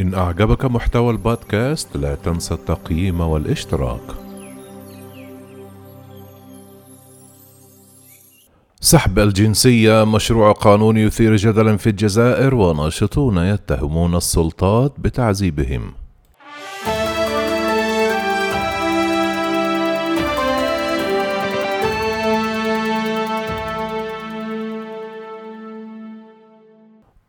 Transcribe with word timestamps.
إن 0.00 0.14
أعجبك 0.14 0.64
محتوى 0.64 1.10
البودكاست 1.10 1.96
لا 1.96 2.14
تنسى 2.14 2.54
التقييم 2.54 3.20
والاشتراك. 3.20 4.00
سحب 8.80 9.18
الجنسية 9.18 10.04
مشروع 10.04 10.52
قانون 10.52 10.96
يثير 10.96 11.36
جدلا 11.36 11.76
في 11.76 11.90
الجزائر 11.90 12.54
وناشطون 12.54 13.38
يتهمون 13.38 14.16
السلطات 14.16 14.92
بتعذيبهم. 14.98 15.92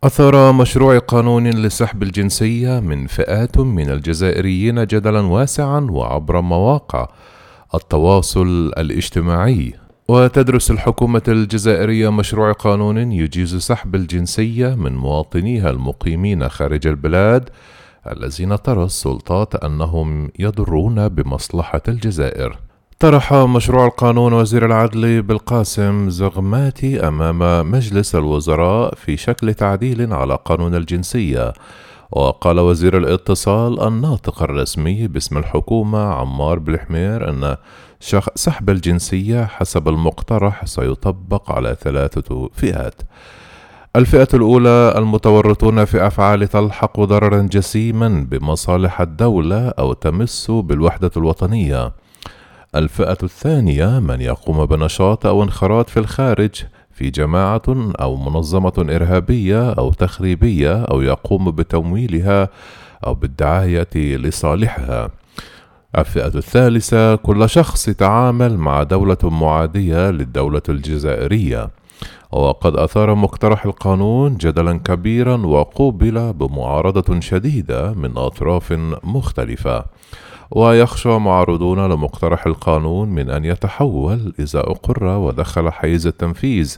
أثار 0.03 0.51
مشروع 0.51 0.97
قانون 0.97 1.47
لسحب 1.47 2.03
الجنسية 2.03 2.79
من 2.79 3.07
فئات 3.07 3.57
من 3.57 3.89
الجزائريين 3.89 4.85
جدلا 4.85 5.19
واسعا 5.19 5.87
وعبر 5.91 6.41
مواقع 6.41 7.07
التواصل 7.75 8.71
الاجتماعي. 8.77 9.73
وتدرس 10.07 10.71
الحكومة 10.71 11.21
الجزائرية 11.27 12.09
مشروع 12.09 12.51
قانون 12.51 13.11
يجيز 13.11 13.55
سحب 13.55 13.95
الجنسية 13.95 14.75
من 14.75 14.95
مواطنيها 14.95 15.69
المقيمين 15.69 16.49
خارج 16.49 16.87
البلاد 16.87 17.49
الذين 18.11 18.61
ترى 18.61 18.83
السلطات 18.83 19.55
أنهم 19.55 20.31
يضرون 20.39 21.09
بمصلحة 21.09 21.81
الجزائر. 21.87 22.70
طرح 23.01 23.33
مشروع 23.33 23.85
القانون 23.85 24.33
وزير 24.33 24.65
العدل 24.65 25.21
بالقاسم 25.21 26.09
زغماتي 26.09 27.07
أمام 27.07 27.71
مجلس 27.71 28.15
الوزراء 28.15 28.95
في 28.95 29.17
شكل 29.17 29.53
تعديل 29.53 30.13
على 30.13 30.37
قانون 30.45 30.75
الجنسية. 30.75 31.53
وقال 32.11 32.59
وزير 32.59 32.97
الاتصال 32.97 33.81
الناطق 33.87 34.43
الرسمي 34.43 35.07
باسم 35.07 35.37
الحكومة 35.37 35.99
عمار 35.99 36.59
بالحمير 36.59 37.29
إن 37.29 37.55
سحب 38.35 38.69
الجنسية 38.69 39.45
حسب 39.45 39.87
المقترح 39.87 40.65
سيطبق 40.65 41.51
على 41.51 41.77
ثلاثة 41.81 42.49
فئات. 42.53 43.01
الفئة 43.95 44.27
الأولى 44.33 44.93
المتورطون 44.97 45.85
في 45.85 46.07
أفعال 46.07 46.47
تلحق 46.47 46.99
ضررا 46.99 47.41
جسيما 47.41 48.27
بمصالح 48.31 49.01
الدولة 49.01 49.69
أو 49.69 49.93
تمس 49.93 50.51
بالوحدة 50.51 51.11
الوطنية. 51.17 52.00
الفئة 52.75 53.17
الثانية 53.23 53.99
من 53.99 54.21
يقوم 54.21 54.65
بنشاط 54.65 55.25
أو 55.25 55.43
انخراط 55.43 55.89
في 55.89 55.97
الخارج 55.99 56.63
في 56.91 57.09
جماعة 57.09 57.61
أو 58.01 58.15
منظمة 58.15 58.73
إرهابية 58.79 59.71
أو 59.73 59.93
تخريبية 59.93 60.83
أو 60.83 61.01
يقوم 61.01 61.51
بتمويلها 61.51 62.49
أو 63.05 63.13
بالدعاية 63.13 63.95
لصالحها. 63.95 65.09
الفئة 65.97 66.27
الثالثة 66.37 67.15
كل 67.15 67.49
شخص 67.49 67.87
يتعامل 67.87 68.57
مع 68.57 68.83
دولة 68.83 69.17
معادية 69.23 70.09
للدولة 70.09 70.61
الجزائرية. 70.69 71.69
وقد 72.31 72.75
أثار 72.75 73.15
مقترح 73.15 73.65
القانون 73.65 74.37
جدلا 74.37 74.77
كبيرا 74.77 75.37
وقوبل 75.37 76.33
بمعارضة 76.33 77.19
شديدة 77.19 77.93
من 77.93 78.17
أطراف 78.17 78.71
مختلفة. 79.03 79.85
ويخشى 80.51 81.09
معارضون 81.09 81.91
لمقترح 81.91 82.45
القانون 82.47 83.09
من 83.09 83.29
أن 83.29 83.45
يتحول 83.45 84.33
إذا 84.39 84.59
أقر 84.59 85.03
ودخل 85.03 85.71
حيز 85.71 86.07
التنفيذ 86.07 86.77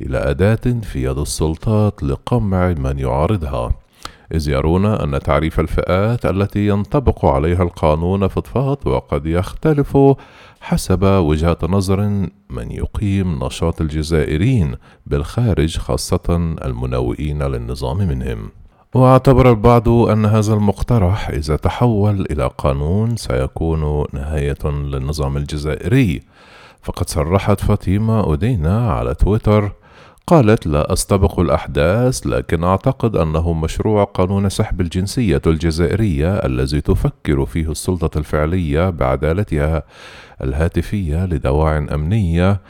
إلى 0.00 0.18
أداة 0.18 0.80
في 0.82 1.04
يد 1.04 1.18
السلطات 1.18 2.02
لقمع 2.02 2.68
من 2.68 2.98
يعارضها. 2.98 3.72
إذ 4.34 4.48
يرون 4.48 4.86
أن 4.86 5.20
تعريف 5.20 5.60
الفئات 5.60 6.26
التي 6.26 6.66
ينطبق 6.66 7.24
عليها 7.24 7.62
القانون 7.62 8.28
فضفاض 8.28 8.86
وقد 8.86 9.26
يختلف 9.26 9.98
حسب 10.60 11.02
وجهة 11.02 11.58
نظر 11.62 12.00
من 12.50 12.70
يقيم 12.70 13.44
نشاط 13.44 13.80
الجزائريين 13.80 14.74
بالخارج 15.06 15.78
خاصة 15.78 16.56
المنوئين 16.64 17.42
للنظام 17.42 17.96
منهم. 17.96 18.50
واعتبر 18.94 19.50
البعض 19.50 19.88
أن 19.88 20.26
هذا 20.26 20.54
المقترح 20.54 21.28
إذا 21.28 21.56
تحول 21.56 22.26
إلى 22.30 22.50
قانون 22.58 23.16
سيكون 23.16 24.04
نهاية 24.12 24.64
للنظام 24.64 25.36
الجزائري. 25.36 26.22
فقد 26.82 27.08
صرحت 27.08 27.60
فاطمة 27.60 28.32
أدينا 28.34 28.92
على 28.92 29.14
تويتر 29.14 29.72
قالت 30.26 30.66
لا 30.66 30.92
أستبق 30.92 31.40
الأحداث 31.40 32.26
لكن 32.26 32.64
أعتقد 32.64 33.16
أنه 33.16 33.52
مشروع 33.52 34.04
قانون 34.04 34.48
سحب 34.48 34.80
الجنسية 34.80 35.42
الجزائرية 35.46 36.34
الذي 36.34 36.80
تفكر 36.80 37.46
فيه 37.46 37.70
السلطة 37.70 38.18
الفعلية 38.18 38.90
بعدالتها 38.90 39.82
الهاتفية 40.42 41.26
لدواع 41.26 41.78
أمنية 41.78 42.60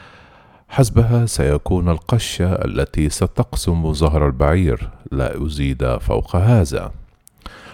حسبها 0.71 1.25
سيكون 1.25 1.89
القشة 1.89 2.53
التي 2.53 3.09
ستقسم 3.09 3.93
ظهر 3.93 4.27
البعير 4.27 4.89
لا 5.11 5.45
أزيد 5.45 5.97
فوق 5.97 6.35
هذا. 6.35 6.91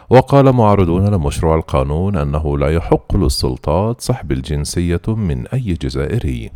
وقال 0.09 0.51
معارضون 0.51 1.07
لمشروع 1.07 1.55
القانون 1.55 2.15
أنه 2.15 2.57
لا 2.57 2.73
يحق 2.73 3.15
للسلطات 3.17 4.01
سحب 4.01 4.31
الجنسية 4.31 5.01
من 5.07 5.47
أي 5.47 5.73
جزائري. 5.81 6.51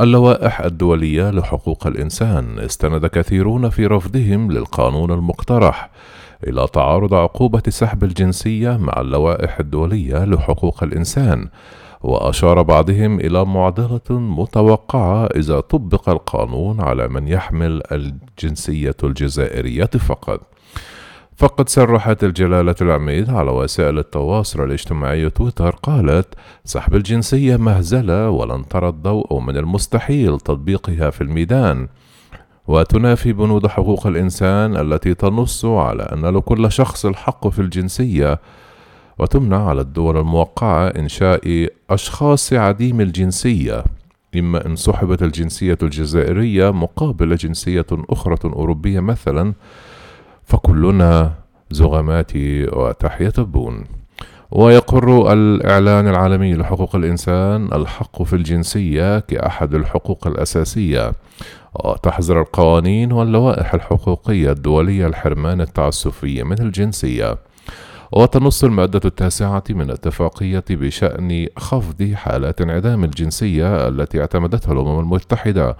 اللوائح 0.00 0.60
الدولية 0.60 1.30
لحقوق 1.30 1.86
الإنسان. 1.86 2.58
استند 2.58 3.06
كثيرون 3.06 3.70
في 3.70 3.86
رفضهم 3.86 4.52
للقانون 4.52 5.10
المقترح. 5.10 5.90
إلى 6.44 6.66
تعارض 6.72 7.14
عقوبة 7.14 7.62
سحب 7.68 8.04
الجنسية 8.04 8.76
مع 8.76 9.00
اللوائح 9.00 9.58
الدولية 9.60 10.24
لحقوق 10.24 10.82
الإنسان 10.82 11.48
وأشار 12.00 12.62
بعضهم 12.62 13.20
إلى 13.20 13.44
معضلة 13.44 14.10
متوقعة 14.10 15.26
إذا 15.26 15.60
طبق 15.60 16.08
القانون 16.08 16.80
على 16.80 17.08
من 17.08 17.28
يحمل 17.28 17.82
الجنسية 17.92 18.96
الجزائرية 19.04 19.84
فقط. 19.84 20.40
فقد 21.36 21.68
صرحت 21.68 22.24
الجلالة 22.24 22.74
العميد 22.80 23.30
على 23.30 23.50
وسائل 23.50 23.98
التواصل 23.98 24.64
الاجتماعي 24.64 25.30
تويتر 25.30 25.70
قالت: 25.70 26.34
سحب 26.64 26.94
الجنسية 26.94 27.56
مهزلة 27.56 28.30
ولن 28.30 28.68
ترى 28.68 28.88
الضوء 28.88 29.40
من 29.40 29.56
المستحيل 29.56 30.40
تطبيقها 30.40 31.10
في 31.10 31.20
الميدان. 31.20 31.88
وتنافي 32.68 33.32
بنود 33.32 33.66
حقوق 33.66 34.06
الإنسان 34.06 34.76
التي 34.76 35.14
تنص 35.14 35.64
على 35.64 36.02
أن 36.02 36.26
لكل 36.26 36.72
شخص 36.72 37.06
الحق 37.06 37.48
في 37.48 37.58
الجنسية 37.58 38.40
وتمنع 39.18 39.68
على 39.68 39.80
الدول 39.80 40.16
الموقعة 40.16 40.86
إنشاء 40.88 41.68
أشخاص 41.90 42.52
عديم 42.52 43.00
الجنسية 43.00 43.84
إما 44.36 44.66
إن 44.66 44.76
سحبت 44.76 45.22
الجنسية 45.22 45.78
الجزائرية 45.82 46.70
مقابل 46.70 47.36
جنسية 47.36 47.86
أخرى 47.92 48.36
أوروبية 48.44 49.00
مثلا 49.00 49.54
فكلنا 50.44 51.32
زغمات 51.70 52.32
وتحية 52.72 53.32
بون 53.38 53.84
ويقر 54.50 55.32
الإعلان 55.32 56.08
العالمي 56.08 56.54
لحقوق 56.54 56.96
الإنسان 56.96 57.68
الحق 57.72 58.22
في 58.22 58.36
الجنسية 58.36 59.18
كأحد 59.18 59.74
الحقوق 59.74 60.26
الأساسية. 60.26 61.12
وتحظر 61.84 62.40
القوانين 62.40 63.12
واللوائح 63.12 63.74
الحقوقية 63.74 64.52
الدولية 64.52 65.06
الحرمان 65.06 65.60
التعسفي 65.60 66.42
من 66.42 66.60
الجنسية. 66.60 67.38
وتنص 68.12 68.64
المادة 68.64 69.00
التاسعة 69.04 69.64
من 69.70 69.80
الاتفاقية 69.80 70.64
بشأن 70.70 71.46
خفض 71.56 72.12
حالات 72.14 72.60
انعدام 72.60 73.04
الجنسية 73.04 73.88
التي 73.88 74.20
اعتمدتها 74.20 74.72
الأمم 74.72 75.00
المتحدة 75.00 75.76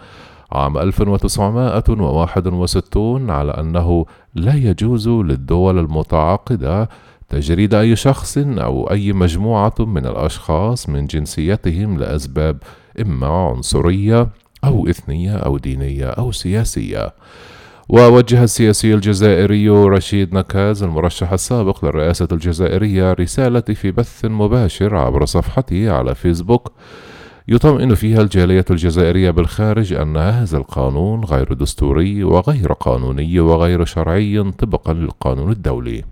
عام 0.52 0.78
1961 0.78 3.30
على 3.30 3.52
أنه 3.52 4.06
لا 4.34 4.54
يجوز 4.54 5.08
للدول 5.08 5.78
المتعاقدة 5.78 6.88
تجريد 7.28 7.74
أي 7.74 7.96
شخص 7.96 8.38
أو 8.38 8.90
أي 8.90 9.12
مجموعة 9.12 9.74
من 9.78 10.06
الأشخاص 10.06 10.88
من 10.88 11.06
جنسيتهم 11.06 11.98
لأسباب 11.98 12.62
إما 13.00 13.26
عنصرية 13.26 14.28
أو 14.64 14.88
إثنية 14.88 15.36
أو 15.36 15.58
دينية 15.58 16.06
أو 16.06 16.32
سياسية. 16.32 17.14
ووجه 17.88 18.44
السياسي 18.44 18.94
الجزائري 18.94 19.68
رشيد 19.68 20.34
نكاز 20.34 20.82
المرشح 20.82 21.32
السابق 21.32 21.84
للرئاسة 21.84 22.28
الجزائرية 22.32 23.12
رسالة 23.12 23.60
في 23.60 23.90
بث 23.90 24.24
مباشر 24.24 24.96
عبر 24.96 25.24
صفحته 25.24 25.90
على 25.90 26.14
فيسبوك 26.14 26.72
يطمئن 27.48 27.94
فيها 27.94 28.20
الجالية 28.20 28.64
الجزائرية 28.70 29.30
بالخارج 29.30 29.92
أن 29.92 30.16
هذا 30.16 30.56
القانون 30.56 31.24
غير 31.24 31.52
دستوري 31.52 32.24
وغير 32.24 32.72
قانوني 32.72 33.40
وغير 33.40 33.84
شرعي 33.84 34.52
طبقا 34.58 34.92
للقانون 34.92 35.52
الدولي 35.52 36.04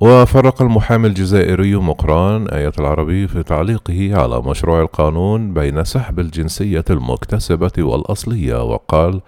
وفرق 0.00 0.62
المحامي 0.62 1.06
الجزائري 1.06 1.76
مقران 1.76 2.48
آية 2.48 2.72
العربي 2.78 3.28
في 3.28 3.42
تعليقه 3.42 4.22
على 4.22 4.40
مشروع 4.42 4.80
القانون 4.80 5.54
بين 5.54 5.84
سحب 5.84 6.18
الجنسية 6.20 6.84
المكتسبة 6.90 7.72
والأصلية 7.78 8.64
وقال 8.64 9.20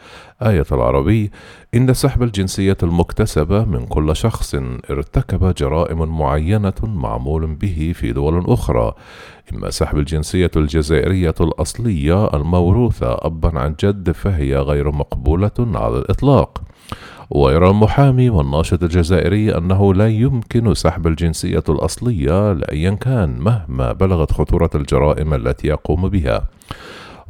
آية 0.42 0.64
العربي 0.72 1.30
إن 1.74 1.94
سحب 1.94 2.22
الجنسية 2.22 2.76
المكتسبة 2.82 3.64
من 3.64 3.86
كل 3.86 4.16
شخص 4.16 4.54
ارتكب 4.90 5.54
جرائم 5.54 6.18
معينة 6.18 6.74
معمول 6.82 7.46
به 7.46 7.92
في 7.94 8.12
دول 8.12 8.44
أخرى. 8.46 8.92
إما 9.52 9.70
سحب 9.70 9.98
الجنسية 9.98 10.50
الجزائرية 10.56 11.34
الأصلية 11.40 12.26
الموروثة 12.34 13.16
أبا 13.18 13.58
عن 13.58 13.74
جد 13.80 14.10
فهي 14.10 14.56
غير 14.56 14.90
مقبولة 14.90 15.50
على 15.58 15.98
الإطلاق. 15.98 16.62
ويرى 17.34 17.70
المحامي 17.70 18.30
والناشط 18.30 18.82
الجزائري 18.82 19.56
أنه 19.56 19.94
لا 19.94 20.08
يمكن 20.08 20.74
سحب 20.74 21.06
الجنسية 21.06 21.64
الأصلية 21.68 22.52
لأيا 22.52 22.90
كان 22.90 23.38
مهما 23.38 23.92
بلغت 23.92 24.32
خطورة 24.32 24.70
الجرائم 24.74 25.34
التي 25.34 25.68
يقوم 25.68 26.08
بها. 26.08 26.48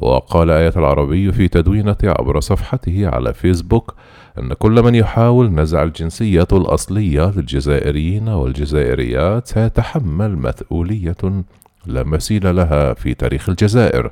وقال 0.00 0.50
آية 0.50 0.72
العربي 0.76 1.32
في 1.32 1.48
تدوينة 1.48 1.96
عبر 2.04 2.40
صفحته 2.40 3.08
على 3.08 3.34
فيسبوك 3.34 3.94
أن 4.38 4.52
كل 4.52 4.82
من 4.82 4.94
يحاول 4.94 5.50
نزع 5.54 5.82
الجنسية 5.82 6.48
الأصلية 6.52 7.32
للجزائريين 7.36 8.28
والجزائريات 8.28 9.46
سيتحمل 9.46 10.38
مسؤولية 10.38 11.44
لا 11.86 12.02
مثيل 12.02 12.56
لها 12.56 12.94
في 12.94 13.14
تاريخ 13.14 13.48
الجزائر. 13.48 14.10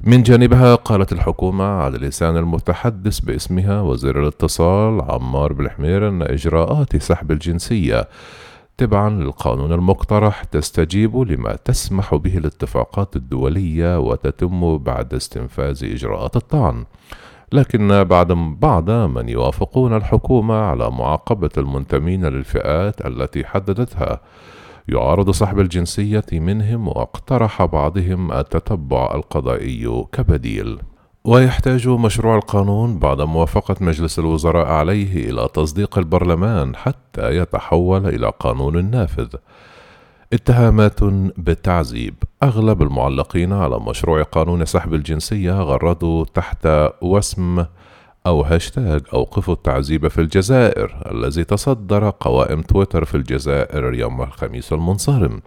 من 0.00 0.22
جانبها 0.22 0.74
قالت 0.74 1.12
الحكومة 1.12 1.64
على 1.64 1.98
لسان 1.98 2.36
المتحدث 2.36 3.20
باسمها 3.20 3.80
وزير 3.80 4.22
الاتصال 4.22 5.02
عمار 5.02 5.52
بالحمير 5.52 6.08
أن 6.08 6.22
إجراءات 6.22 6.96
سحب 6.96 7.32
الجنسية 7.32 8.08
تبعا 8.78 9.10
للقانون 9.10 9.72
المقترح 9.72 10.44
تستجيب 10.44 11.16
لما 11.16 11.56
تسمح 11.64 12.14
به 12.14 12.38
الاتفاقات 12.38 13.16
الدولية 13.16 13.98
وتتم 13.98 14.78
بعد 14.78 15.14
استنفاذ 15.14 15.84
إجراءات 15.84 16.36
الطعن. 16.36 16.84
لكن 17.52 18.04
بعد 18.04 18.32
بعض 18.32 18.90
من 18.90 19.28
يوافقون 19.28 19.96
الحكومة 19.96 20.54
على 20.54 20.90
معاقبة 20.90 21.50
المنتمين 21.58 22.24
للفئات 22.24 23.06
التي 23.06 23.44
حددتها 23.44 24.20
يعارض 24.88 25.30
سحب 25.30 25.60
الجنسية 25.60 26.24
منهم 26.32 26.88
واقترح 26.88 27.64
بعضهم 27.64 28.32
التتبع 28.32 29.14
القضائي 29.14 30.04
كبديل 30.12 30.78
ويحتاج 31.24 31.88
مشروع 31.88 32.36
القانون 32.36 32.98
بعد 32.98 33.20
موافقة 33.20 33.76
مجلس 33.80 34.18
الوزراء 34.18 34.66
عليه 34.66 35.30
إلى 35.30 35.48
تصديق 35.54 35.98
البرلمان 35.98 36.76
حتى 36.76 37.36
يتحول 37.36 38.06
إلى 38.06 38.32
قانون 38.40 38.90
نافذ. 38.90 39.28
اتهامات 40.32 41.04
بالتعذيب 41.36 42.14
أغلب 42.42 42.82
المعلقين 42.82 43.52
على 43.52 43.78
مشروع 43.80 44.22
قانون 44.22 44.64
سحب 44.64 44.94
الجنسية 44.94 45.52
غردوا 45.52 46.24
تحت 46.34 46.68
وسم 47.02 47.64
أو 48.26 48.42
هاشتاج 48.42 49.02
أوقفوا 49.12 49.54
التعذيب 49.54 50.08
في 50.08 50.20
الجزائر 50.20 50.96
الذي 51.12 51.44
تصدر 51.44 52.10
قوائم 52.20 52.62
تويتر 52.62 53.04
في 53.04 53.14
الجزائر 53.14 53.94
يوم 53.94 54.22
الخميس 54.22 54.72
المنصرم. 54.72 55.40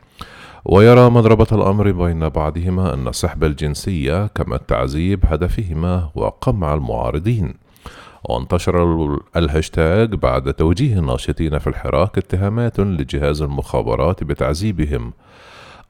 ويرى 0.66 1.10
مضربة 1.10 1.48
الأمر 1.52 1.92
بين 1.92 2.30
بعضهما 2.30 2.94
أن 2.94 3.12
سحب 3.12 3.44
الجنسية 3.44 4.28
كما 4.28 4.56
التعذيب 4.56 5.26
هدفهما 5.26 6.10
هو 6.18 6.30
قمع 6.30 6.74
المعارضين. 6.74 7.54
وانتشر 8.24 9.18
الهاشتاج 9.36 10.16
بعد 10.16 10.54
توجيه 10.54 11.00
الناشطين 11.00 11.60
في 11.60 11.68
الحراك 11.68 12.18
اتهامات 12.18 12.80
لجهاز 12.80 13.42
المخابرات 13.42 14.24
بتعذيبهم. 14.24 15.14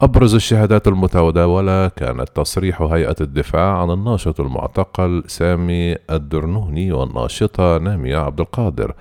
أبرز 0.02 0.36
الشهادات 0.36 0.88
المتداولة 0.88 1.88
كانت 1.88 2.30
تصريح 2.36 2.82
هيئة 2.82 3.16
الدفاع 3.22 3.82
عن 3.82 3.92
الناشط 3.92 4.40
المعتقل 4.40 5.24
سامي 5.28 5.96
الدرنوني 6.10 6.92
والناشطة 6.92 7.78
نامية 7.78 8.18
عبد 8.18 8.40
القادر. 8.40 8.94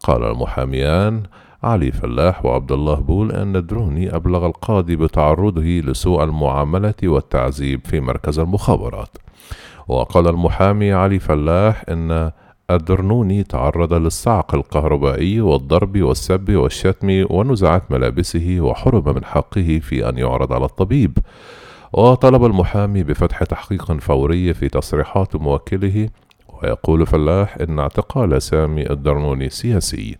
قال 0.00 0.24
المحاميان 0.24 1.22
علي 1.62 1.92
فلاح 1.92 2.44
وعبد 2.44 2.72
الله 2.72 2.94
بول 2.94 3.32
أن 3.32 3.56
الدروني 3.56 4.16
أبلغ 4.16 4.46
القاضي 4.46 4.96
بتعرضه 4.96 5.62
لسوء 5.62 6.24
المعاملة 6.24 6.94
والتعذيب 7.04 7.80
في 7.86 8.00
مركز 8.00 8.38
المخابرات. 8.38 9.16
وقال 9.88 10.28
المحامي 10.28 10.92
علي 10.92 11.18
فلاح 11.18 11.84
أن 11.88 12.30
الدرنوني 12.70 13.42
تعرض 13.42 13.94
للصعق 13.94 14.54
الكهربائي 14.54 15.40
والضرب 15.40 16.02
والسب 16.02 16.52
والشتم 16.52 17.26
ونزعت 17.30 17.92
ملابسه 17.92 18.56
وحرم 18.60 19.14
من 19.14 19.24
حقه 19.24 19.80
في 19.82 20.08
أن 20.08 20.18
يعرض 20.18 20.52
على 20.52 20.64
الطبيب. 20.64 21.18
وطلب 21.92 22.44
المحامي 22.44 23.02
بفتح 23.02 23.44
تحقيق 23.44 23.92
فوري 23.92 24.54
في 24.54 24.68
تصريحات 24.68 25.36
موكله 25.36 26.08
ويقول 26.48 27.06
فلاح 27.06 27.56
إن 27.60 27.78
اعتقال 27.78 28.42
سامي 28.42 28.90
الدرنوني 28.90 29.50
سياسي. 29.50 30.16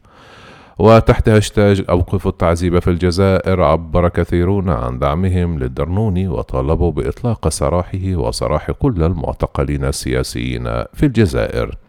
وتحت 0.78 1.28
هاشتاج 1.28 1.84
أوقفوا 1.90 2.30
التعذيب 2.30 2.78
في 2.78 2.90
الجزائر 2.90 3.62
عبر 3.62 4.08
كثيرون 4.08 4.68
عن 4.68 4.98
دعمهم 4.98 5.58
للدرنوني 5.58 6.28
وطالبوا 6.28 6.92
بإطلاق 6.92 7.48
سراحه 7.48 8.04
وسراح 8.04 8.70
كل 8.70 9.02
المعتقلين 9.02 9.84
السياسيين 9.84 10.64
في 10.94 11.02
الجزائر. 11.06 11.83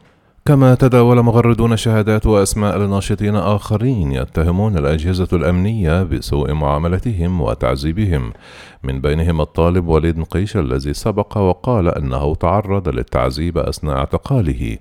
كما 0.47 0.75
تداول 0.75 1.21
مغردون 1.21 1.77
شهادات 1.77 2.25
وأسماء 2.25 2.77
لناشطين 2.77 3.35
آخرين 3.35 4.11
يتهمون 4.11 4.77
الأجهزة 4.77 5.27
الأمنية 5.33 6.03
بسوء 6.03 6.53
معاملتهم 6.53 7.41
وتعذيبهم. 7.41 8.33
من 8.85 9.01
بينهم 9.01 9.41
الطالب 9.41 9.87
وليد 9.87 10.17
نقيش 10.17 10.57
الذي 10.57 10.93
سبق 10.93 11.37
وقال 11.37 11.87
أنه 11.87 12.35
تعرض 12.35 12.89
للتعذيب 12.89 13.57
أثناء 13.57 13.97
اعتقاله. 13.97 14.77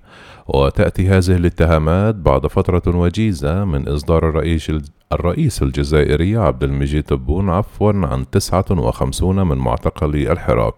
وتأتي 0.49 1.09
هذه 1.09 1.37
الاتهامات 1.37 2.15
بعد 2.15 2.47
فترة 2.47 2.97
وجيزة 2.97 3.65
من 3.65 3.89
إصدار 3.89 4.29
الرئيس 4.29 4.73
الرئيس 5.13 5.63
الجزائري 5.63 6.37
عبد 6.37 6.65
المجيد 6.65 7.03
تبون 7.03 7.51
عفوا 7.51 7.93
عن 7.93 8.31
59 8.31 9.47
من 9.47 9.59
معتقلي 9.59 10.33
الحراك. 10.33 10.75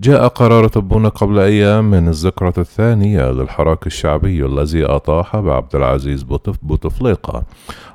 جاء 0.00 0.28
قرار 0.28 0.68
تبون 0.68 1.08
قبل 1.08 1.38
أيام 1.38 1.90
من 1.90 2.08
الذكرى 2.08 2.52
الثانية 2.58 3.30
للحراك 3.30 3.86
الشعبي 3.86 4.46
الذي 4.46 4.84
أطاح 4.84 5.36
بعبد 5.36 5.76
العزيز 5.76 6.22
بوتفليقة. 6.62 7.42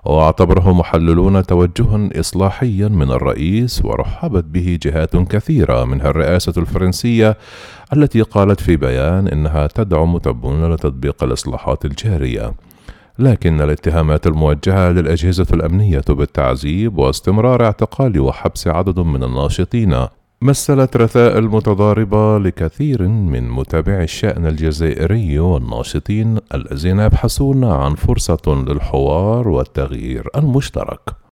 واعتبره 0.10 0.74
محللون 0.74 1.44
توجها 1.46 2.10
إصلاحيا 2.20 2.88
من 2.88 3.12
الرئيس 3.12 3.86
ورحبت 3.86 4.44
به 4.44 4.80
جهات 4.82 5.16
كثيرة 5.16 5.86
منها 5.86 6.10
الرئاسة 6.10 6.54
الفرنسية 6.58 7.38
التي 7.94 8.22
قالت 8.22 8.62
في 8.62 8.78
بيان 8.78 9.28
إنها 9.28 9.68
تدعم 9.68 10.18
تبون 10.18 10.74
لتطبيق 10.74 11.24
الإصلاحات 11.24 11.86
الجارية. 11.86 12.54
لكن 13.20 13.62
الاتهامات 13.62 14.28
الموجهة 14.28 14.90
للأجهزة 14.90 15.48
الأمنية 15.54 16.04
بالتعذيب 16.10 16.98
واستمرار 16.98 17.66
اعتقال 17.66 18.20
وحبس 18.20 18.68
عدد 18.68 19.00
من 19.00 19.24
الناشطين 19.24 20.06
مثلت 20.42 20.98
رثائل 20.98 21.44
متضاربة 21.44 22.38
لكثير 22.38 23.08
من 23.08 23.50
متابعي 23.50 24.04
الشأن 24.04 24.46
الجزائري 24.46 25.40
والناشطين 25.40 26.38
الذين 26.54 27.00
يبحثون 27.00 27.64
عن 27.64 27.96
فرصة 27.96 28.42
للحوار 28.68 29.48
والتغيير 29.48 30.30
المشترك. 30.36 31.29